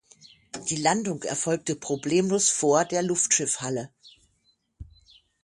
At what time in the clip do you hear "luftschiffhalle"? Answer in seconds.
3.03-3.91